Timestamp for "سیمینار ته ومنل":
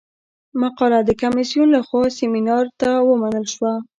2.19-3.45